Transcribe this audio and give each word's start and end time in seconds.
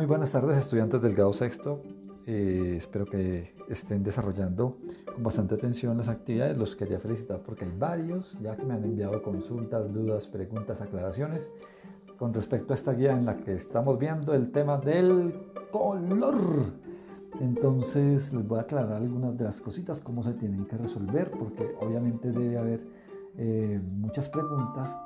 Muy 0.00 0.06
buenas 0.06 0.32
tardes 0.32 0.56
estudiantes 0.56 1.02
del 1.02 1.14
grado 1.14 1.30
sexto. 1.34 1.82
Eh, 2.24 2.76
espero 2.78 3.04
que 3.04 3.54
estén 3.68 4.02
desarrollando 4.02 4.78
con 5.12 5.22
bastante 5.22 5.56
atención 5.56 5.98
las 5.98 6.08
actividades. 6.08 6.56
Los 6.56 6.74
quería 6.74 6.98
felicitar 6.98 7.42
porque 7.42 7.66
hay 7.66 7.74
varios 7.78 8.34
ya 8.40 8.56
que 8.56 8.64
me 8.64 8.72
han 8.72 8.82
enviado 8.82 9.22
consultas, 9.22 9.92
dudas, 9.92 10.26
preguntas, 10.26 10.80
aclaraciones 10.80 11.52
con 12.16 12.32
respecto 12.32 12.72
a 12.72 12.76
esta 12.76 12.94
guía 12.94 13.12
en 13.12 13.26
la 13.26 13.36
que 13.36 13.52
estamos 13.52 13.98
viendo 13.98 14.32
el 14.32 14.50
tema 14.50 14.78
del 14.78 15.34
color. 15.70 16.38
Entonces 17.38 18.32
les 18.32 18.48
voy 18.48 18.58
a 18.58 18.62
aclarar 18.62 18.94
algunas 18.94 19.36
de 19.36 19.44
las 19.44 19.60
cositas, 19.60 20.00
cómo 20.00 20.22
se 20.22 20.32
tienen 20.32 20.64
que 20.64 20.78
resolver, 20.78 21.30
porque 21.30 21.74
obviamente 21.78 22.32
debe 22.32 22.56
haber 22.56 22.80
eh, 23.36 23.78
muchas 23.98 24.30
preguntas 24.30 24.96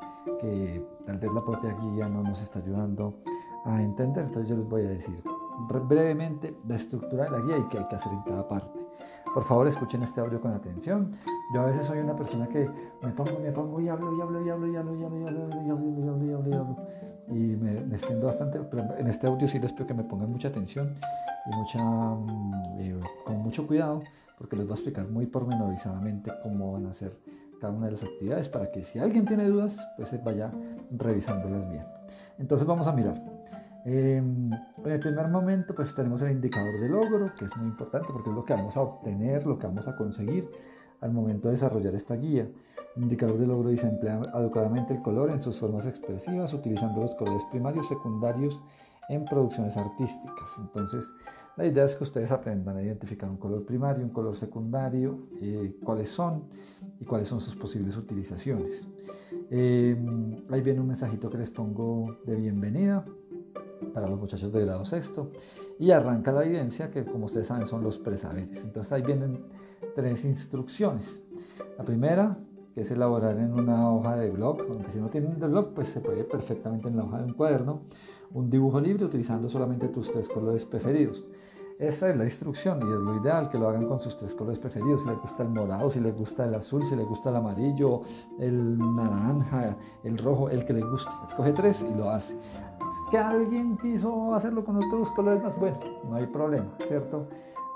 que 0.41 0.87
tal 1.05 1.19
vez 1.19 1.33
la 1.35 1.45
propia 1.45 1.75
guía 1.83 2.09
no 2.09 2.23
nos 2.23 2.41
está 2.41 2.61
ayudando 2.61 3.19
a 3.65 3.83
entender. 3.83 4.25
Entonces 4.25 4.49
yo 4.49 4.57
les 4.57 4.69
voy 4.69 4.83
a 4.83 4.89
decir 4.89 5.23
brevemente 5.69 6.57
la 6.67 6.77
estructura 6.77 7.25
de 7.25 7.31
la 7.31 7.41
guía 7.41 7.59
y 7.59 7.69
qué 7.69 7.79
hay 7.79 7.89
que 7.89 7.97
hacer 7.97 8.13
en 8.13 8.23
cada 8.23 8.47
parte. 8.47 8.85
Por 9.33 9.45
favor, 9.45 9.67
escuchen 9.67 10.03
este 10.03 10.21
audio 10.21 10.41
con 10.41 10.53
atención. 10.53 11.13
Yo 11.53 11.63
a 11.63 11.67
veces 11.67 11.85
soy 11.85 11.99
una 11.99 12.15
persona 12.15 12.47
que 12.49 12.69
me 13.03 13.11
pongo, 13.11 13.39
me 13.41 13.51
pongo 13.51 13.81
y 13.81 13.89
hablo 13.89 14.17
y 14.17 14.21
hablo 14.21 14.45
y 14.45 14.51
hablo 14.51 14.69
y 14.69 14.77
hablo 14.77 14.95
y 14.95 15.05
hablo 15.05 15.21
y 15.21 15.27
hablo 15.27 15.49
y 15.49 15.71
hablo 15.71 15.97
y 15.97 16.09
hablo 16.09 16.27
y 16.27 16.33
hablo 16.33 16.51
y 16.51 16.55
hablo 16.55 16.77
y 17.29 17.57
me, 17.57 17.79
extiendo 17.95 18.27
bastante, 18.27 18.61
pero 18.61 18.85
en 18.97 19.07
este 19.07 19.27
audio 19.27 19.49
sí 19.49 19.59
les 19.59 19.73
pido 19.73 19.87
que 19.87 19.95
me 19.95 20.05
pongan 20.05 20.31
mucha 20.31 20.49
atención 20.49 20.95
y 21.47 21.57
mucha, 21.57 21.79
con 23.25 23.43
mucho 23.43 23.67
cuidado 23.67 24.03
porque 24.39 24.57
les 24.57 24.67
voy 24.67 24.73
a 24.73 24.75
explicar 24.75 25.09
muy 25.09 25.27
pormenorizadamente 25.27 26.33
cómo 26.43 26.73
van 26.73 26.87
a 26.87 26.91
hacer 26.91 27.17
cada 27.61 27.73
una 27.73 27.87
de 27.87 27.93
las 27.93 28.03
actividades 28.03 28.49
para 28.49 28.71
que 28.71 28.85
si 28.85 28.99
alguien 28.99 29.25
tiene 29.25 29.49
dudas, 29.49 29.87
pues 29.97 30.13
vaya 30.23 30.53
revisándolas 30.91 31.69
bien. 31.71 31.85
Entonces 32.39 32.67
vamos 32.67 32.87
a 32.87 32.93
mirar. 32.93 33.34
En 33.85 34.51
el 34.85 35.01
primer 35.01 35.29
momento 35.29 35.75
pues 35.75 35.95
tenemos 35.95 36.23
el 36.23 36.33
indicador 36.33 36.81
de 36.81 36.89
logro, 36.89 37.35
que 37.35 37.45
es 37.45 37.57
muy 37.57 37.67
importante 37.67 38.13
porque 38.13 38.31
es 38.31 38.35
lo 38.35 38.45
que 38.45 38.55
vamos 38.55 38.77
a 38.77 38.81
obtener, 38.81 39.47
lo 39.47 39.59
que 39.59 39.67
vamos 39.67 39.87
a 39.87 39.97
conseguir 39.97 40.49
al 41.01 41.13
momento 41.13 41.49
de 41.49 41.53
desarrollar 41.53 41.95
esta 41.95 42.15
guía. 42.15 42.49
El 42.97 43.03
indicador 43.03 43.37
de 43.37 43.47
logro 43.47 43.69
dice 43.69 43.87
emplea 43.87 44.23
adecuadamente 44.33 44.95
el 44.95 45.03
color 45.03 45.31
en 45.31 45.43
sus 45.43 45.59
formas 45.59 45.85
expresivas, 45.85 46.55
utilizando 46.55 47.01
los 47.01 47.15
colores 47.15 47.45
primarios, 47.51 47.89
secundarios 47.89 48.63
en 49.11 49.25
producciones 49.27 49.77
artísticas. 49.77 50.57
Entonces, 50.59 51.13
la 51.57 51.67
idea 51.67 51.85
es 51.85 51.95
que 51.95 52.05
ustedes 52.05 52.31
aprendan 52.31 52.77
a 52.79 52.83
identificar 52.83 53.29
un 53.29 53.37
color 53.37 53.67
primario, 53.67 54.05
un 54.05 54.11
color 54.11 54.35
secundario, 54.35 55.29
eh, 55.43 55.77
cuáles 55.85 56.09
son 56.09 56.45
y 56.99 57.05
cuáles 57.05 57.29
son 57.29 57.39
sus 57.39 57.55
posibles 57.55 57.97
utilizaciones. 57.97 58.89
Eh, 59.51 59.97
ahí 60.51 60.63
viene 60.63 60.81
un 60.81 60.87
mensajito 60.87 61.29
que 61.29 61.39
les 61.39 61.51
pongo 61.51 62.17
de 62.25 62.35
bienvenida 62.35 63.05
para 63.93 64.09
los 64.09 64.19
muchachos 64.19 64.53
de 64.53 64.65
grado 64.65 64.85
sexto 64.85 65.31
y 65.79 65.91
arranca 65.91 66.33
la 66.33 66.45
evidencia 66.45 66.91
que 66.91 67.05
como 67.05 67.27
ustedes 67.27 67.49
saben 67.49 67.67
son 67.67 67.83
los 67.83 67.99
presaberes. 67.99 68.65
Entonces 68.65 68.93
ahí 68.93 69.03
vienen 69.03 69.45
tres 69.95 70.25
instrucciones. 70.25 71.23
La 71.79 71.85
primera, 71.85 72.39
que 72.75 72.83
es 72.83 72.91
elaborar 72.91 73.39
en 73.39 73.53
una 73.53 73.93
hoja 73.93 74.17
de 74.17 74.31
blog, 74.31 74.61
aunque 74.69 74.91
si 74.91 75.01
no 75.01 75.09
tienen 75.09 75.39
de 75.39 75.47
blog, 75.47 75.75
pues 75.75 75.89
se 75.89 76.01
puede 76.01 76.25
perfectamente 76.25 76.89
en 76.89 76.97
la 76.97 77.05
hoja 77.05 77.19
de 77.19 77.25
un 77.25 77.35
cuaderno, 77.35 77.83
un 78.33 78.51
dibujo 78.51 78.81
libre 78.81 79.05
utilizando 79.05 79.49
solamente 79.49 79.89
tus 79.89 80.11
tres 80.11 80.29
colores 80.29 80.65
preferidos. 80.65 81.27
Esta 81.79 82.09
es 82.09 82.17
la 82.17 82.23
instrucción 82.23 82.79
y 82.83 82.93
es 82.93 83.01
lo 83.01 83.21
ideal 83.21 83.49
que 83.49 83.59
lo 83.59 83.69
hagan 83.69 83.89
con 83.89 83.99
sus 83.99 84.17
tres 84.17 84.33
colores 84.35 84.61
preferidos. 84.61 85.03
Si 85.03 85.09
les 85.09 85.19
gusta 85.19 85.43
el 85.43 85.49
morado, 85.49 85.91
si 85.91 85.99
les 85.99 86.17
gusta 86.17 86.45
el 86.45 86.55
azul, 86.55 86.87
si 86.87 86.95
les 86.95 87.05
gusta 87.05 87.31
el 87.31 87.37
amarillo, 87.37 88.03
el 88.39 88.79
naranja, 88.79 89.77
el 90.05 90.17
rojo, 90.19 90.49
el 90.49 90.65
que 90.65 90.73
les 90.73 90.85
guste. 90.85 91.11
Escoge 91.27 91.53
tres 91.53 91.85
y 91.89 91.93
lo 91.95 92.11
hace. 92.11 92.37
Que 93.11 93.19
alguien 93.19 93.77
quiso 93.77 94.35
hacerlo 94.35 94.65
con 94.65 94.77
otros 94.77 95.11
colores 95.13 95.43
más, 95.43 95.59
bueno, 95.59 95.79
no 96.09 96.17
hay 96.17 96.27
problema, 96.27 96.73
¿cierto? 96.87 97.29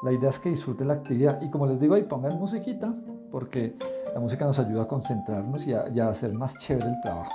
La 0.03 0.13
idea 0.13 0.31
es 0.31 0.39
que 0.39 0.51
disfruten 0.51 0.89
la 0.89 0.95
actividad 0.95 1.41
y 1.43 1.51
como 1.51 1.67
les 1.67 1.81
digo 1.81 1.95
ahí 1.95 2.05
pongan 2.05 2.39
musiquita 2.39 2.95
porque 3.31 3.77
la 4.15 4.21
música 4.21 4.45
nos 4.45 4.59
ayuda 4.59 4.83
a 4.83 4.89
concentrarnos 4.89 5.67
y 5.67 5.75
a, 5.75 5.83
a 5.83 6.09
hacer 6.09 6.33
más 6.33 6.57
chévere 6.59 6.89
el 6.89 7.01
trabajo. 7.01 7.33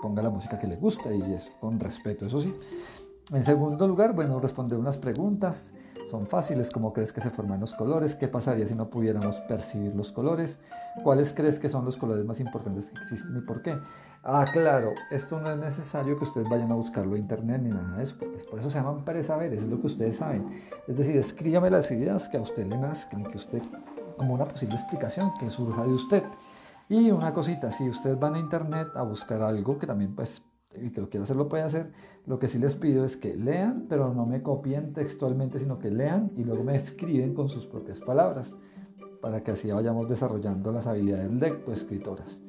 Ponga 0.00 0.22
la 0.22 0.30
música 0.30 0.58
que 0.58 0.66
le 0.66 0.76
gusta 0.76 1.12
y 1.12 1.32
es 1.32 1.50
con 1.60 1.78
respeto, 1.80 2.26
eso 2.26 2.40
sí. 2.40 2.54
En 3.32 3.42
segundo 3.42 3.86
lugar, 3.88 4.14
bueno, 4.14 4.38
responder 4.38 4.78
unas 4.78 4.98
preguntas. 4.98 5.72
Son 6.04 6.26
fáciles, 6.26 6.68
¿cómo 6.68 6.92
crees 6.92 7.12
que 7.12 7.22
se 7.22 7.30
forman 7.30 7.60
los 7.60 7.72
colores? 7.72 8.14
¿Qué 8.14 8.28
pasaría 8.28 8.66
si 8.66 8.74
no 8.74 8.90
pudiéramos 8.90 9.40
percibir 9.40 9.94
los 9.96 10.12
colores? 10.12 10.58
¿Cuáles 11.02 11.32
crees 11.32 11.58
que 11.58 11.70
son 11.70 11.84
los 11.84 11.96
colores 11.96 12.24
más 12.26 12.40
importantes 12.40 12.90
que 12.90 13.00
existen 13.00 13.36
y 13.38 13.40
por 13.40 13.62
qué? 13.62 13.78
Ah, 14.22 14.44
claro, 14.52 14.92
esto 15.10 15.40
no 15.40 15.50
es 15.50 15.58
necesario 15.58 16.18
que 16.18 16.24
ustedes 16.24 16.48
vayan 16.48 16.70
a 16.72 16.74
buscarlo 16.74 17.16
en 17.16 17.22
internet 17.22 17.62
ni 17.62 17.70
nada 17.70 17.96
de 17.96 18.02
eso, 18.02 18.16
por 18.50 18.58
eso 18.58 18.70
se 18.70 18.78
llaman 18.78 19.04
presaberes, 19.04 19.62
es 19.62 19.68
lo 19.68 19.80
que 19.80 19.86
ustedes 19.86 20.16
saben. 20.16 20.46
Es 20.86 20.96
decir, 20.96 21.16
escríbame 21.16 21.70
las 21.70 21.90
ideas 21.90 22.28
que 22.28 22.36
a 22.36 22.40
usted 22.40 22.66
le 22.66 22.76
nazcan, 22.76 23.24
que 23.24 23.38
usted, 23.38 23.62
como 24.18 24.34
una 24.34 24.46
posible 24.46 24.74
explicación 24.74 25.32
que 25.38 25.48
surja 25.48 25.84
de 25.84 25.92
usted. 25.92 26.22
Y 26.88 27.10
una 27.10 27.32
cosita, 27.32 27.70
si 27.70 27.88
ustedes 27.88 28.18
van 28.18 28.34
a 28.34 28.38
internet 28.38 28.88
a 28.94 29.02
buscar 29.02 29.40
algo 29.40 29.78
que 29.78 29.86
también 29.86 30.14
pues 30.14 30.42
y 30.80 30.90
que 30.90 31.00
lo 31.00 31.08
quiera 31.08 31.24
hacer 31.24 31.36
lo 31.36 31.48
puede 31.48 31.62
hacer. 31.62 31.90
Lo 32.26 32.38
que 32.38 32.48
sí 32.48 32.58
les 32.58 32.74
pido 32.74 33.04
es 33.04 33.16
que 33.16 33.36
lean, 33.36 33.86
pero 33.88 34.12
no 34.12 34.26
me 34.26 34.42
copien 34.42 34.92
textualmente, 34.92 35.58
sino 35.58 35.78
que 35.78 35.90
lean 35.90 36.32
y 36.36 36.44
luego 36.44 36.64
me 36.64 36.76
escriben 36.76 37.34
con 37.34 37.48
sus 37.48 37.66
propias 37.66 38.00
palabras, 38.00 38.56
para 39.24 39.42
que 39.42 39.52
así 39.52 39.70
vayamos 39.70 40.06
desarrollando 40.06 40.70
las 40.70 40.86
habilidades 40.86 41.32
lectoescritoras. 41.32 42.42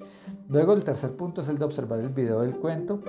Luego 0.50 0.74
el 0.74 0.84
tercer 0.84 1.16
punto 1.16 1.40
es 1.40 1.47
el 1.47 1.58
de 1.58 1.64
observar 1.64 2.00
el 2.00 2.09
video 2.09 2.41
del 2.41 2.58
cuento 2.58 3.02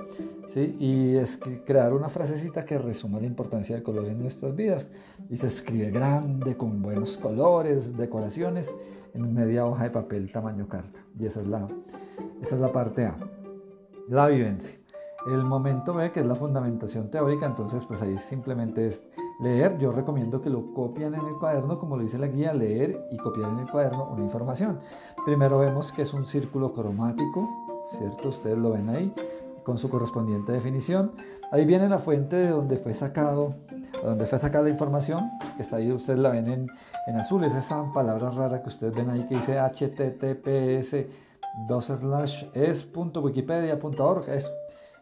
¿sí? 0.47 0.73
y 0.79 1.17
es 1.17 1.37
crear 1.65 1.93
una 1.93 2.07
frasecita 2.07 2.63
que 2.63 2.77
resuma 2.77 3.19
la 3.19 3.25
importancia 3.25 3.75
del 3.75 3.83
color 3.83 4.05
en 4.05 4.19
nuestras 4.19 4.55
vidas. 4.55 4.89
Y 5.29 5.35
se 5.35 5.47
escribe 5.47 5.91
grande, 5.91 6.55
con 6.55 6.81
buenos 6.81 7.17
colores, 7.17 7.97
decoraciones, 7.97 8.73
en 9.13 9.33
media 9.33 9.65
hoja 9.65 9.83
de 9.83 9.89
papel 9.89 10.31
tamaño 10.31 10.69
carta. 10.69 11.03
Y 11.19 11.25
esa 11.25 11.41
es 11.41 11.47
la, 11.47 11.67
esa 12.41 12.55
es 12.55 12.61
la 12.61 12.71
parte 12.71 13.05
A, 13.05 13.17
la 14.07 14.27
vivencia 14.29 14.79
el 15.31 15.43
momento 15.43 15.93
B, 15.93 16.11
que 16.11 16.21
es 16.21 16.25
la 16.25 16.35
fundamentación 16.35 17.09
teórica, 17.09 17.45
entonces 17.45 17.85
pues 17.85 18.01
ahí 18.01 18.17
simplemente 18.17 18.87
es 18.87 19.03
leer. 19.39 19.77
Yo 19.77 19.91
recomiendo 19.91 20.41
que 20.41 20.49
lo 20.49 20.73
copian 20.73 21.13
en 21.13 21.25
el 21.25 21.35
cuaderno, 21.35 21.77
como 21.79 21.97
lo 21.97 22.03
dice 22.03 22.17
la 22.17 22.27
guía, 22.27 22.53
leer 22.53 23.07
y 23.11 23.17
copiar 23.17 23.51
en 23.51 23.59
el 23.59 23.69
cuaderno 23.69 24.09
una 24.11 24.23
información. 24.23 24.79
Primero 25.25 25.59
vemos 25.59 25.91
que 25.91 26.03
es 26.03 26.13
un 26.13 26.25
círculo 26.25 26.73
cromático, 26.73 27.47
¿cierto? 27.97 28.29
Ustedes 28.29 28.57
lo 28.57 28.71
ven 28.71 28.89
ahí 28.89 29.13
con 29.63 29.77
su 29.77 29.89
correspondiente 29.89 30.53
definición. 30.53 31.11
Ahí 31.51 31.65
viene 31.65 31.89
la 31.89 31.99
fuente 31.99 32.37
de 32.37 32.49
donde 32.51 32.77
fue 32.77 32.93
sacado, 32.93 33.55
donde 34.01 34.25
fue 34.25 34.39
sacada 34.39 34.63
la 34.63 34.69
información, 34.69 35.29
que 35.57 35.63
está 35.63 35.75
ahí, 35.75 35.91
ustedes 35.91 36.19
la 36.19 36.29
ven 36.29 36.47
en, 36.47 36.67
en 37.07 37.15
azul, 37.17 37.43
es 37.43 37.53
esa 37.53 37.83
palabra 37.93 38.29
rara 38.29 38.61
que 38.61 38.69
ustedes 38.69 38.95
ven 38.95 39.09
ahí 39.09 39.27
que 39.27 39.35
dice 39.35 39.57
https 39.59 40.95
2 41.67 41.85
slash 41.85 42.45
es.wikipedia.org, 42.53 44.29
eso. 44.29 44.51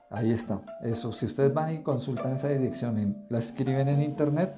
Ahí 0.10 0.32
está. 0.32 0.62
Eso, 0.82 1.12
si 1.12 1.26
ustedes 1.26 1.54
van 1.54 1.74
y 1.74 1.84
consultan 1.84 2.34
esa 2.34 2.50
dirección, 2.50 3.26
la 3.30 3.40
escriben 3.40 3.88
en 3.88 4.02
internet, 4.02 4.56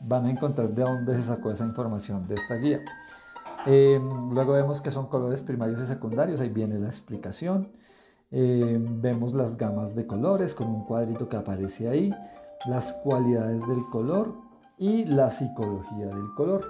van 0.00 0.26
a 0.26 0.30
encontrar 0.30 0.74
de 0.74 0.82
dónde 0.82 1.14
se 1.16 1.22
sacó 1.22 1.50
esa 1.50 1.64
información 1.64 2.26
de 2.26 2.34
esta 2.34 2.56
guía. 2.56 2.80
Em, 3.66 4.32
luego 4.32 4.52
vemos 4.52 4.80
que 4.80 4.90
son 4.90 5.06
colores 5.08 5.42
primarios 5.42 5.80
y 5.80 5.86
secundarios, 5.86 6.40
ahí 6.40 6.48
viene 6.48 6.78
la 6.78 6.88
explicación. 6.88 7.68
Em, 8.30 9.00
vemos 9.00 9.34
las 9.34 9.56
gamas 9.56 9.94
de 9.94 10.06
colores 10.06 10.54
con 10.54 10.68
un 10.68 10.84
cuadrito 10.84 11.28
que 11.28 11.36
aparece 11.36 11.88
ahí, 11.88 12.14
las 12.66 12.92
cualidades 12.92 13.66
del 13.66 13.84
color 13.90 14.34
y 14.78 15.04
la 15.04 15.30
psicología 15.30 16.06
del 16.06 16.34
color, 16.36 16.64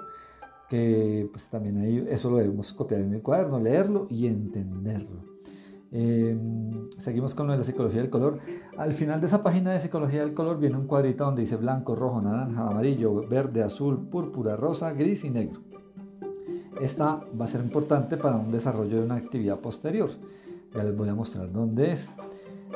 que 0.69 1.29
pues 1.31 1.49
también 1.49 1.77
ahí 1.77 2.07
eso 2.09 2.29
lo 2.29 2.37
debemos 2.37 2.73
copiar 2.73 3.01
en 3.01 3.13
el 3.13 3.21
cuaderno, 3.21 3.59
leerlo 3.59 4.07
y 4.09 4.27
entenderlo. 4.27 5.30
Em, 5.93 6.89
seguimos 6.97 7.35
con 7.35 7.47
lo 7.47 7.51
de 7.51 7.59
la 7.59 7.63
psicología 7.65 8.01
del 8.01 8.09
color. 8.09 8.39
Al 8.77 8.93
final 8.93 9.19
de 9.19 9.27
esa 9.27 9.43
página 9.43 9.73
de 9.73 9.79
psicología 9.79 10.21
del 10.21 10.33
color 10.33 10.57
viene 10.57 10.77
un 10.77 10.87
cuadrito 10.87 11.25
donde 11.25 11.41
dice 11.41 11.57
blanco, 11.57 11.95
rojo, 11.95 12.21
naranja, 12.21 12.67
amarillo, 12.67 13.27
verde, 13.27 13.61
azul, 13.61 14.07
púrpura, 14.07 14.55
rosa, 14.55 14.93
gris 14.93 15.25
y 15.25 15.29
negro. 15.29 15.59
Esta 16.79 17.21
va 17.39 17.45
a 17.45 17.47
ser 17.47 17.61
importante 17.61 18.17
para 18.17 18.37
un 18.37 18.51
desarrollo 18.51 18.97
de 18.97 19.05
una 19.05 19.15
actividad 19.15 19.59
posterior. 19.59 20.09
Ya 20.73 20.83
les 20.83 20.95
voy 20.95 21.09
a 21.09 21.15
mostrar 21.15 21.51
dónde 21.51 21.91
es. 21.91 22.15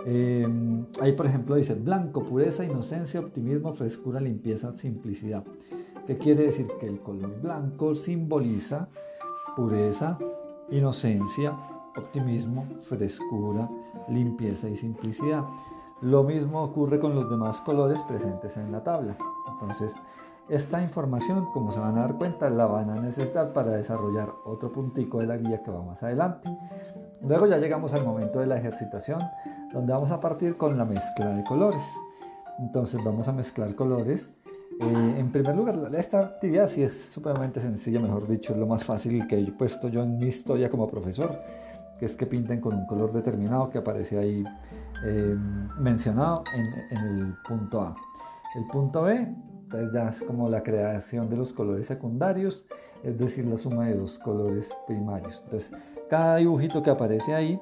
Em, 0.06 0.86
ahí, 1.02 1.14
por 1.14 1.26
ejemplo, 1.26 1.56
dice 1.56 1.74
blanco, 1.74 2.24
pureza, 2.24 2.66
inocencia, 2.66 3.22
optimismo, 3.22 3.74
frescura, 3.74 4.20
limpieza, 4.20 4.74
simplicidad. 4.74 5.44
¿Qué 6.06 6.18
quiere 6.18 6.44
decir? 6.44 6.68
Que 6.80 6.88
el 6.88 7.00
color 7.00 7.42
blanco 7.42 7.96
simboliza 7.96 8.90
pureza, 9.56 10.20
inocencia, 10.70 11.58
optimismo, 11.98 12.66
frescura, 12.82 13.70
limpieza 14.10 14.70
y 14.70 14.76
simplicidad. 14.76 15.44
Lo 16.02 16.24
mismo 16.24 16.64
ocurre 16.64 17.00
con 17.00 17.16
los 17.16 17.30
demás 17.30 17.62
colores 17.62 18.04
presentes 18.04 18.58
en 18.58 18.72
la 18.72 18.84
tabla. 18.84 19.18
Entonces, 19.50 19.96
esta 20.50 20.82
información, 20.82 21.48
como 21.54 21.72
se 21.72 21.80
van 21.80 21.98
a 21.98 22.02
dar 22.02 22.18
cuenta, 22.18 22.50
la 22.50 22.68
van 22.68 22.90
a 22.92 23.02
necesitar 23.02 23.52
para 23.54 23.72
desarrollar 23.72 24.30
otro 24.46 24.72
puntico 24.72 25.20
de 25.20 25.28
la 25.28 25.38
guía 25.38 25.64
que 25.64 25.72
va 25.72 25.82
más 25.82 26.04
adelante. 26.04 26.56
Luego 27.22 27.48
ya 27.48 27.58
llegamos 27.58 27.94
al 27.94 28.04
momento 28.04 28.40
de 28.40 28.46
la 28.46 28.58
ejercitación, 28.58 29.22
donde 29.74 29.94
vamos 29.94 30.12
a 30.12 30.20
partir 30.20 30.56
con 30.58 30.78
la 30.78 30.86
mezcla 30.86 31.30
de 31.30 31.44
colores. 31.44 31.84
Entonces 32.60 33.04
vamos 33.04 33.28
a 33.28 33.32
mezclar 33.32 33.74
colores. 33.74 34.36
Eh, 34.80 35.16
en 35.18 35.32
primer 35.32 35.56
lugar, 35.56 35.76
esta 35.96 36.20
actividad 36.20 36.68
sí 36.68 36.84
es 36.84 37.12
supremamente 37.12 37.60
sencilla, 37.60 38.00
mejor 38.00 38.28
dicho, 38.28 38.54
es 38.54 38.60
lo 38.60 38.68
más 38.68 38.84
fácil 38.84 39.26
que 39.28 39.40
he 39.40 39.52
puesto 39.52 39.88
yo 39.88 40.04
en 40.04 40.18
mi 40.18 40.28
historia 40.28 40.70
como 40.70 40.88
profesor, 40.88 41.40
que 42.00 42.06
es 42.06 42.16
que 42.16 42.26
pinten 42.26 42.62
con 42.62 42.74
un 42.74 42.86
color 42.88 43.12
determinado 43.12 43.70
que 43.70 43.78
aparece 43.78 44.18
ahí 44.18 44.44
eh, 45.06 45.36
mencionado 45.78 46.44
en, 46.54 46.98
el 46.98 47.34
punto 47.48 47.82
A. 47.82 47.96
El 48.56 48.66
punto 48.68 49.04
B, 49.04 49.16
entonces 49.64 49.90
ya 49.94 50.10
es 50.10 50.24
como 50.24 50.50
la 50.50 50.64
creación 50.64 51.30
de 51.30 51.38
los 51.38 51.54
colores 51.54 51.88
secundarios, 51.88 52.66
es 53.04 53.18
decir, 53.18 53.46
la 53.46 53.58
suma 53.58 53.88
de 53.88 53.96
dos 53.96 54.18
colores 54.20 54.76
primarios. 54.88 55.42
Entonces, 55.46 55.72
cada 56.10 56.38
dibujito 56.38 56.82
que 56.82 56.90
aparece 56.90 57.34
ahí, 57.34 57.60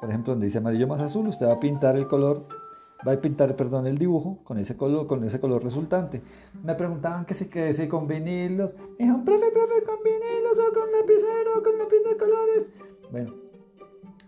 por 0.00 0.08
ejemplo, 0.10 0.32
donde 0.32 0.46
dice 0.46 0.58
amarillo 0.58 0.88
más 0.88 1.00
azul, 1.00 1.28
usted 1.28 1.46
va 1.46 1.54
a 1.54 1.60
pintar 1.60 1.96
el 1.96 2.06
color 2.08 2.46
va 3.06 3.12
a 3.12 3.20
pintar, 3.20 3.54
perdón, 3.54 3.86
el 3.86 3.98
dibujo 3.98 4.38
con 4.44 4.58
ese 4.58 4.76
color, 4.76 5.06
con 5.06 5.22
ese 5.24 5.40
color 5.40 5.62
resultante. 5.62 6.22
Me 6.62 6.74
preguntaban 6.74 7.24
que 7.26 7.34
si, 7.34 7.46
que 7.46 7.72
si 7.74 7.86
con 7.86 8.06
vinilos. 8.06 8.74
Me 8.74 9.04
dijeron, 9.04 9.24
profe, 9.24 9.50
profe, 9.50 9.82
con 9.84 9.98
vinilos 10.02 10.58
o 10.58 10.72
con 10.72 10.90
lapicero 10.90 11.62
con 11.62 11.78
lápiz 11.78 12.02
de 12.08 12.16
colores. 12.16 12.66
Bueno, 13.10 13.43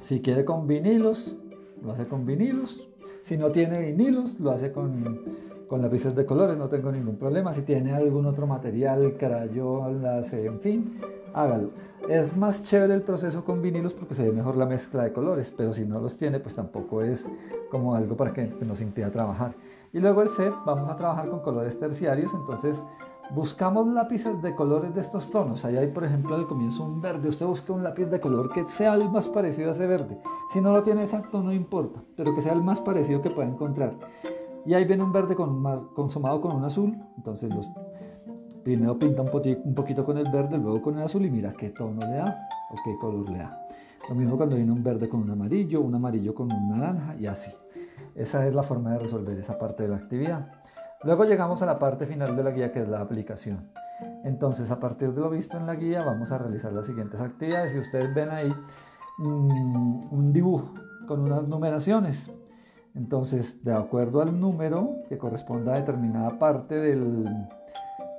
si 0.01 0.21
quiere 0.21 0.45
con 0.45 0.67
vinilos, 0.67 1.37
lo 1.83 1.93
hace 1.93 2.07
con 2.07 2.27
vinilos. 2.27 2.89
Si 3.21 3.37
no 3.37 3.51
tiene 3.51 3.81
vinilos, 3.81 4.39
lo 4.39 4.51
hace 4.51 4.73
con, 4.73 5.21
con 5.69 5.83
lápices 5.83 6.15
de 6.15 6.27
colores, 6.27 6.57
no 6.57 6.69
tengo 6.69 6.93
ningún 6.93 7.17
problema. 7.17 7.53
Si 7.53 7.63
tiene 7.63 7.93
algún 7.93 8.27
otro 8.27 8.47
material, 8.47 9.17
crayolas, 9.19 10.33
en 10.33 10.61
fin, 10.61 11.01
hágalo. 11.35 11.71
Es 12.09 12.37
más 12.37 12.63
chévere 12.63 12.95
el 12.95 13.03
proceso 13.03 13.45
con 13.45 13.61
vinilos 13.63 13.93
porque 13.93 14.15
se 14.15 14.23
ve 14.23 14.33
mejor 14.33 14.57
la 14.57 14.67
mezcla 14.67 15.03
de 15.03 15.13
colores, 15.13 15.53
pero 15.57 15.73
si 15.73 15.85
no 15.85 16.01
los 16.01 16.17
tiene, 16.17 16.39
pues 16.39 16.55
tampoco 16.55 17.03
es 17.03 17.29
como 17.71 17.97
algo 17.97 18.17
para 18.17 18.33
que 18.33 18.47
nos 18.65 18.81
impida 18.81 19.11
trabajar. 19.11 19.55
Y 19.93 19.99
luego 19.99 20.23
el 20.23 20.29
C, 20.29 20.53
vamos 20.65 20.89
a 20.89 20.97
trabajar 20.97 21.29
con 21.29 21.41
colores 21.41 21.79
terciarios, 21.79 22.33
entonces 22.33 22.85
buscamos 23.31 23.87
lápices 23.89 24.41
de 24.43 24.55
colores 24.55 24.95
de 24.95 25.01
estos 25.01 25.31
tonos. 25.31 25.65
Ahí 25.65 25.77
hay, 25.77 25.89
por 25.89 26.05
ejemplo, 26.05 26.35
al 26.35 26.47
comienzo 26.47 26.85
un 26.85 27.01
verde. 27.01 27.29
Usted 27.29 27.47
busca 27.47 27.73
un 27.73 27.83
lápiz 27.83 28.07
de 28.07 28.21
color 28.21 28.51
que 28.51 28.65
sea 28.65 28.95
el 28.95 29.11
más 29.11 29.29
parecido 29.29 29.69
a 29.69 29.73
ese 29.73 29.87
verde. 29.87 30.19
Si 30.53 30.61
no 30.61 30.73
lo 30.73 30.83
tiene 30.83 31.03
exacto, 31.03 31.43
no 31.43 31.53
importa, 31.53 32.03
pero 32.17 32.35
que 32.35 32.43
sea 32.43 32.53
el 32.53 32.63
más 32.63 32.81
parecido 32.81 33.21
que 33.21 33.31
pueda 33.31 33.49
encontrar. 33.49 33.93
Y 34.65 34.75
ahí 34.75 34.85
viene 34.85 35.03
un 35.03 35.13
verde 35.13 35.35
con 35.35 35.61
más, 35.61 35.83
consumado 35.95 36.41
con 36.41 36.55
un 36.57 36.65
azul. 36.65 36.97
Entonces 37.17 37.55
los 37.55 37.69
Primero 38.67 38.99
pinta 38.99 39.23
un, 39.23 39.31
un 39.65 39.75
poquito 39.77 40.03
con 40.03 40.19
el 40.19 40.29
verde, 40.29 40.59
luego 40.59 40.83
con 40.83 40.99
el 40.99 41.05
azul 41.05 41.25
y 41.25 41.31
mira 41.31 41.53
qué 41.53 41.71
tono 41.71 42.01
le 42.01 42.17
da 42.17 42.49
o 42.73 42.75
qué 42.85 42.97
color 42.99 43.31
le 43.31 43.39
da. 43.39 43.65
Lo 44.09 44.17
mismo 44.17 44.37
cuando 44.37 44.57
viene 44.57 44.73
un 44.73 44.83
verde 44.83 45.09
con 45.09 45.21
un 45.21 45.31
amarillo, 45.31 45.81
un 45.81 45.95
amarillo 45.95 46.35
con 46.35 46.51
un 46.51 46.71
naranja 46.71 47.15
y 47.17 47.27
así. 47.27 47.53
Esa 48.17 48.45
es 48.45 48.53
la 48.57 48.65
forma 48.65 48.91
de 48.91 48.99
resolver 48.99 49.39
esa 49.39 49.57
parte 49.57 49.85
de 49.85 49.91
la 49.91 49.97
actividad. 49.99 50.51
Luego 51.03 51.25
llegamos 51.25 51.63
a 51.63 51.67
la 51.67 51.79
parte 51.79 52.07
final 52.07 52.37
de 52.37 52.43
la 52.43 52.51
guía 52.51 52.73
que 52.73 52.83
es 52.83 52.89
la 52.89 53.01
aplicación. 53.01 53.71
Entonces 54.25 54.71
a 54.71 54.81
partir 54.81 55.13
de 55.13 55.21
lo 55.21 55.31
visto 55.31 55.57
en 55.57 55.67
la 55.67 55.75
guía 55.75 56.05
vamos 56.05 56.33
a 56.33 56.39
realizar 56.39 56.73
las 56.73 56.87
siguientes 56.87 57.21
actividades 57.21 57.75
y 57.75 57.79
ustedes 57.79 58.13
ven 58.15 58.31
ahí 58.31 58.53
mm, 59.19 60.13
un 60.13 60.33
dibujo 60.33 60.75
con 61.07 61.21
unas 61.21 61.47
numeraciones. 61.47 62.31
Entonces 62.95 63.63
de 63.63 63.75
acuerdo 63.75 64.23
al 64.23 64.39
número 64.39 64.97
que 65.09 65.19
corresponda 65.19 65.75
a 65.75 65.77
determinada 65.77 66.39
parte 66.39 66.75
del, 66.75 67.25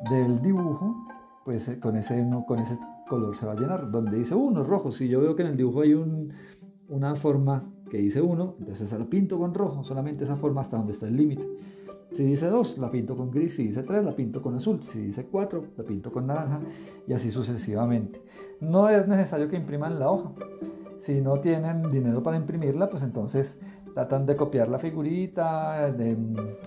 del 0.10 0.42
dibujo, 0.42 0.96
pues 1.44 1.68
eh, 1.68 1.80
con 1.80 1.98
ese, 1.98 2.26
con 2.46 2.60
ese 2.60 2.78
color 3.08 3.36
se 3.36 3.46
va 3.46 3.54
a 3.54 3.56
llenar. 3.56 3.90
Donde 3.90 4.18
dice 4.18 4.36
1, 4.36 4.64
rojo, 4.64 4.92
si 4.92 5.08
yo 5.08 5.22
veo 5.22 5.36
que 5.36 5.44
en 5.44 5.50
el 5.50 5.58
dibujo 5.58 5.82
hay 5.82 5.94
un, 5.94 6.34
una 6.90 7.16
forma 7.16 7.64
que 7.90 7.98
dice 7.98 8.22
1, 8.22 8.56
entonces 8.60 8.92
la 8.92 9.06
pinto 9.06 9.38
con 9.38 9.54
rojo, 9.54 9.84
solamente 9.84 10.26
esa 10.26 10.36
forma 10.36 10.62
hasta 10.62 10.78
donde 10.78 10.92
está 10.92 11.08
el 11.08 11.16
límite. 11.16 11.48
Si 12.12 12.24
dice 12.24 12.48
2, 12.48 12.78
la 12.78 12.90
pinto 12.90 13.16
con 13.16 13.30
gris, 13.30 13.56
si 13.56 13.68
dice 13.68 13.84
3, 13.84 14.04
la 14.04 14.16
pinto 14.16 14.42
con 14.42 14.56
azul, 14.56 14.82
si 14.82 15.02
dice 15.02 15.26
4, 15.26 15.64
la 15.78 15.84
pinto 15.84 16.12
con 16.12 16.26
naranja 16.28 16.62
y 17.06 17.14
así 17.14 17.30
sucesivamente. 17.30 18.22
No 18.60 18.90
es 18.90 19.08
necesario 19.08 19.48
que 19.50 19.58
impriman 19.58 20.00
la 20.00 20.10
hoja. 20.10 20.32
Si 20.98 21.22
no 21.22 21.40
tienen 21.40 21.90
dinero 21.90 22.24
para 22.24 22.38
imprimirla, 22.38 22.90
pues 22.90 23.04
entonces 23.04 23.60
tratan 23.94 24.26
de 24.26 24.36
copiar 24.36 24.70
la 24.70 24.80
figurita, 24.80 25.92
de 25.92 26.18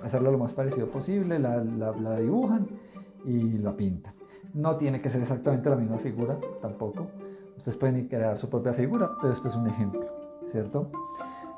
hacerla 0.03 0.31
lo 0.31 0.39
más 0.39 0.53
parecido 0.53 0.89
posible, 0.89 1.39
la 1.39 2.19
dibujan 2.21 2.69
y 3.25 3.59
la 3.59 3.77
pintan. 3.77 4.15
No 4.55 4.77
tiene 4.77 5.01
que 5.01 5.09
ser 5.09 5.21
exactamente 5.21 5.69
la 5.71 5.77
misma 5.77 5.99
figura 5.99 6.39
tampoco. 6.61 7.09
Ustedes 7.57 7.77
pueden 7.77 8.09
crear 8.09 8.39
su 8.39 8.49
propia 8.49 8.73
figura, 8.73 9.11
pero 9.21 9.33
este 9.33 9.49
es 9.49 9.55
un 9.55 9.67
ejemplo, 9.67 10.07
¿cierto? 10.47 10.91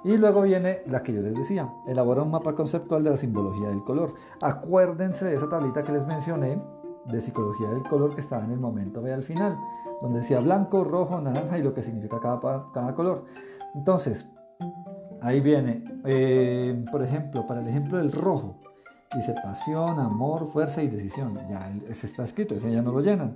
Y 0.05 0.17
luego 0.17 0.43
viene 0.43 0.83
la 0.87 1.03
que 1.03 1.13
yo 1.13 1.23
les 1.23 1.35
decía, 1.35 1.73
elabora 1.87 2.23
un 2.23 2.31
mapa 2.31 2.55
conceptual 2.55 3.05
de 3.05 3.11
la 3.11 3.17
simbología 3.17 3.69
del 3.69 3.85
color. 3.85 4.15
Acuérdense 4.43 5.25
de 5.25 5.35
esa 5.35 5.49
tablita 5.49 5.85
que 5.85 5.93
les 5.93 6.07
mencioné 6.07 6.61
de 7.07 7.21
psicología 7.21 7.69
del 7.69 7.83
color 7.85 8.15
que 8.15 8.21
estaba 8.21 8.45
en 8.45 8.53
el 8.53 8.59
momento 8.59 9.03
B 9.03 9.13
al 9.13 9.23
final, 9.23 9.57
donde 10.01 10.21
decía 10.21 10.41
blanco, 10.41 10.85
rojo, 10.85 11.21
naranja 11.21 11.59
y 11.59 11.63
lo 11.63 11.73
que 11.75 11.83
significa 11.83 12.19
cada, 12.21 12.41
cada 12.73 12.95
color. 12.95 13.25
Entonces, 13.75 14.29
ahí 15.21 15.41
viene, 15.41 15.85
eh, 16.05 16.85
por 16.91 17.03
ejemplo, 17.03 17.47
para 17.47 17.61
el 17.61 17.69
ejemplo 17.69 17.99
del 17.99 18.13
rojo, 18.13 18.57
Dice 19.15 19.35
pasión, 19.35 20.01
amor, 20.01 20.47
fuerza 20.47 20.83
y 20.83 20.89
decisión. 20.89 21.39
Ya 21.49 21.71
ese 21.89 22.07
está 22.07 22.25
escrito, 22.25 22.55
ese 22.55 22.73
ya 22.73 22.81
no 22.81 22.93
lo 22.93 23.01
llenan. 23.01 23.35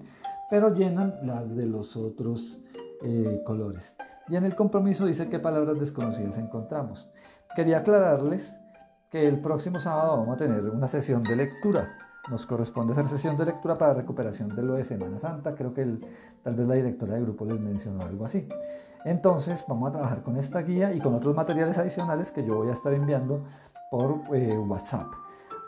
Pero 0.48 0.74
llenan 0.74 1.14
las 1.22 1.54
de 1.54 1.66
los 1.66 1.96
otros 1.96 2.58
eh, 3.02 3.42
colores. 3.44 3.96
Y 4.28 4.36
en 4.36 4.44
el 4.44 4.56
compromiso 4.56 5.06
dice 5.06 5.28
qué 5.28 5.38
palabras 5.38 5.78
desconocidas 5.78 6.38
encontramos. 6.38 7.08
Quería 7.54 7.78
aclararles 7.78 8.58
que 9.10 9.28
el 9.28 9.40
próximo 9.40 9.78
sábado 9.78 10.16
vamos 10.18 10.34
a 10.34 10.36
tener 10.36 10.68
una 10.68 10.88
sesión 10.88 11.22
de 11.22 11.36
lectura. 11.36 11.96
Nos 12.28 12.44
corresponde 12.44 12.92
hacer 12.92 13.06
sesión 13.06 13.36
de 13.36 13.46
lectura 13.46 13.76
para 13.76 13.94
recuperación 13.94 14.54
de 14.56 14.62
lo 14.62 14.74
de 14.74 14.84
Semana 14.84 15.18
Santa. 15.18 15.54
Creo 15.54 15.72
que 15.72 16.00
tal 16.42 16.54
vez 16.54 16.66
la 16.66 16.74
directora 16.74 17.14
del 17.14 17.22
grupo 17.22 17.44
les 17.44 17.60
mencionó 17.60 18.02
algo 18.02 18.24
así. 18.24 18.48
Entonces 19.04 19.64
vamos 19.68 19.90
a 19.90 19.92
trabajar 19.92 20.22
con 20.22 20.36
esta 20.36 20.62
guía 20.62 20.92
y 20.92 21.00
con 21.00 21.14
otros 21.14 21.36
materiales 21.36 21.78
adicionales 21.78 22.32
que 22.32 22.44
yo 22.44 22.56
voy 22.56 22.70
a 22.70 22.72
estar 22.72 22.92
enviando 22.92 23.44
por 23.92 24.22
eh, 24.34 24.58
WhatsApp 24.58 25.06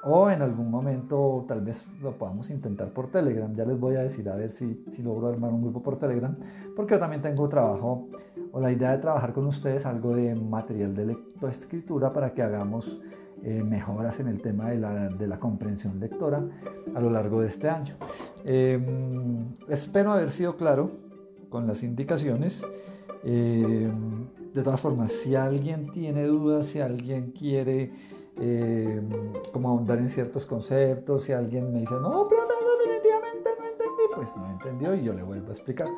o 0.05 0.31
en 0.31 0.43
algún 0.43 0.71
momento 0.71 1.45
tal 1.49 1.61
vez 1.61 1.87
lo 2.01 2.13
podamos 2.17 2.51
intentar 2.51 2.89
por 2.93 3.11
Telegram. 3.11 3.53
Ya 3.55 3.65
les 3.65 3.79
voy 3.79 3.97
a 3.97 4.01
decir 4.01 4.29
a 4.29 4.37
ver 4.37 4.51
si, 4.51 4.85
si 4.91 5.03
logro 5.03 5.29
armar 5.29 5.53
un 5.53 5.63
grupo 5.63 5.83
por 5.83 5.99
Telegram, 5.99 6.37
porque 6.77 6.95
yo 6.95 7.01
también 7.01 7.23
tengo 7.23 7.49
trabajo 7.49 8.09
o 8.53 8.61
la 8.61 8.71
idea 8.71 8.93
de 8.93 8.99
trabajar 8.99 9.33
con 9.33 9.47
ustedes 9.47 9.87
algo 9.87 10.15
de 10.15 10.35
material 10.35 10.95
de 10.95 11.07
lectoescritura 11.07 12.13
para 12.13 12.33
que 12.33 12.43
hagamos 12.43 13.01
eh, 13.43 13.63
mejoras 13.63 14.19
en 14.19 14.29
el 14.29 14.41
tema 14.41 14.71
de 14.71 14.79
la, 14.79 15.09
de 15.09 15.27
la, 15.29 15.39
comprensión 15.39 16.01
lectora 16.01 16.43
a 16.95 17.01
lo 17.01 17.09
largo 17.09 17.41
de 17.41 17.49
este 17.49 17.69
año. 17.69 17.95
Em, 18.49 19.53
espero 19.69 20.13
haber 20.13 20.31
sido 20.31 20.57
claro 20.57 20.91
con 21.49 21.67
las 21.67 21.85
indicaciones. 21.85 22.65
Em, 23.23 24.27
de 24.53 24.63
todas 24.63 24.81
formas, 24.81 25.13
si 25.13 25.37
alguien 25.37 25.91
tiene 25.93 26.25
dudas, 26.25 26.67
si 26.67 26.81
alguien 26.81 27.31
quiere 27.31 27.93
eh, 28.41 29.01
como 29.53 29.71
ahondar 29.71 29.99
en 29.99 30.09
ciertos 30.09 30.47
conceptos. 30.47 31.25
Si 31.25 31.33
alguien 31.33 31.73
me 31.73 31.81
dice, 31.81 31.95
no, 31.95 32.29
profe, 32.29 32.55
definitivamente 32.79 33.51
no 33.59 33.65
entendí, 33.65 34.03
pues 34.15 34.37
no 34.37 34.51
entendió 34.51 34.95
y 34.95 35.03
yo 35.03 35.13
le 35.13 35.23
vuelvo 35.23 35.49
a 35.49 35.53
explicar 35.53 35.89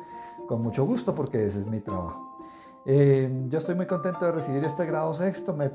con 0.47 0.61
mucho 0.61 0.85
gusto 0.85 1.13
porque 1.13 1.45
ese 1.45 1.59
es 1.59 1.67
mi 1.67 1.79
trabajo. 1.79 2.35
Eh, 2.85 3.29
yo 3.45 3.59
estoy 3.59 3.75
muy 3.75 3.85
contento 3.85 4.25
de 4.25 4.31
recibir 4.31 4.63
este 4.63 4.85
grado 4.85 5.13
sexto. 5.13 5.53
Me, 5.53 5.71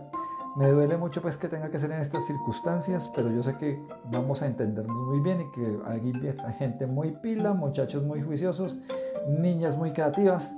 me 0.57 0.69
duele 0.69 0.97
mucho 0.97 1.23
pues 1.23 1.37
que 1.37 1.49
tenga 1.49 1.71
que 1.71 1.79
ser 1.79 1.93
en 1.93 2.01
estas 2.01 2.27
circunstancias, 2.27 3.11
pero 3.15 3.31
yo 3.31 3.43
sé 3.43 3.57
que 3.59 3.81
vamos 4.11 4.43
a 4.43 4.47
entendernos 4.47 4.97
muy 5.07 5.21
bien 5.21 5.41
y 5.41 5.51
que 5.53 5.79
hay 5.87 6.55
gente 6.59 6.87
muy 6.87 7.13
pila, 7.13 7.53
muchachos 7.53 8.03
muy 8.03 8.23
juiciosos, 8.23 8.79
niñas 9.29 9.77
muy 9.77 9.93
creativas 9.93 10.57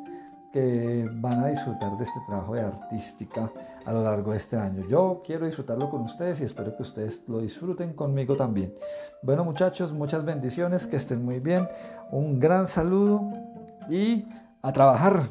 que 0.53 1.09
van 1.15 1.45
a 1.45 1.49
disfrutar 1.49 1.97
de 1.97 2.05
este 2.05 2.21
trabajo 2.27 2.55
de 2.55 2.63
artística 2.63 3.51
a 3.85 3.93
lo 3.93 4.03
largo 4.03 4.33
de 4.33 4.39
este 4.39 4.57
año. 4.57 4.87
Yo 4.89 5.23
quiero 5.25 5.47
disfrutarlo 5.47 5.91
con 5.91 6.03
ustedes 6.03 6.41
y 6.41 6.45
espero 6.45 6.77
que 6.77 6.83
ustedes 6.83 7.23
lo 7.27 7.41
disfruten 7.41 7.93
conmigo 7.95 8.37
también. 8.37 8.75
Bueno 9.23 9.45
muchachos, 9.45 9.93
muchas 9.93 10.25
bendiciones, 10.25 10.87
que 10.87 10.97
estén 10.97 11.25
muy 11.25 11.41
bien, 11.41 11.67
un 12.11 12.39
gran 12.39 12.67
saludo 12.67 13.31
y 13.91 14.27
a 14.63 14.73
trabajar. 14.73 15.29